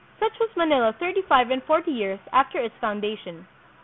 Such 0.19 0.31
was 0.39 0.49
Manila 0.57 0.93
thirty 0.93 1.21
five 1.21 1.51
and 1.51 1.61
forty 1.61 1.91
years 1.91 2.19
after 2.33 2.57
its 2.57 2.73
founda 2.81 3.15
tion. 3.19 3.45